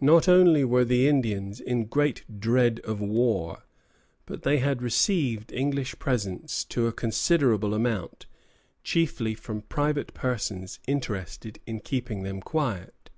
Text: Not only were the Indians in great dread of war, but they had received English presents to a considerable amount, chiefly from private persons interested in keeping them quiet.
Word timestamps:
Not 0.00 0.28
only 0.28 0.64
were 0.64 0.86
the 0.86 1.06
Indians 1.06 1.60
in 1.60 1.84
great 1.88 2.24
dread 2.40 2.80
of 2.84 3.02
war, 3.02 3.64
but 4.24 4.40
they 4.42 4.60
had 4.60 4.80
received 4.80 5.52
English 5.52 5.98
presents 5.98 6.64
to 6.72 6.86
a 6.86 6.92
considerable 6.94 7.74
amount, 7.74 8.24
chiefly 8.82 9.34
from 9.34 9.60
private 9.60 10.14
persons 10.14 10.80
interested 10.86 11.58
in 11.66 11.80
keeping 11.80 12.22
them 12.22 12.40
quiet. 12.40 13.10